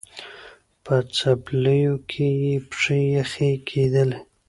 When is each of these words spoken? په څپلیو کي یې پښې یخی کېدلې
په 0.83 0.95
څپلیو 1.15 1.93
کي 2.09 2.27
یې 2.43 2.55
پښې 2.69 2.99
یخی 3.17 3.51
کېدلې 3.67 4.17